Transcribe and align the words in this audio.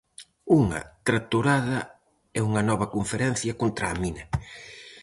Unha 0.59 0.81
tractorada 1.07 1.79
e 2.37 2.39
unha 2.49 2.61
nova 2.69 2.91
conferencia 2.95 3.57
contra 3.61 3.85
a 3.89 3.97
mina. 4.01 4.23